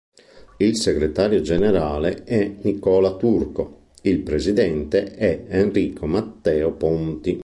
Il 0.57 0.77
segretario 0.77 1.41
generale 1.41 2.23
è 2.23 2.51
Nicola 2.63 3.13
Turco, 3.17 3.89
il 4.01 4.21
presidente 4.21 5.11
è 5.13 5.43
Enrico 5.49 6.07
Matteo 6.07 6.73
Ponti. 6.73 7.39